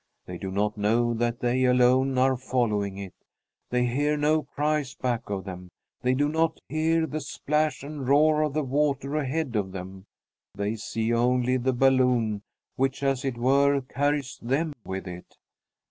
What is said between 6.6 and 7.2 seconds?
hear the